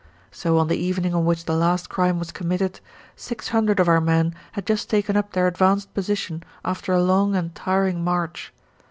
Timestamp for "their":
5.33-5.45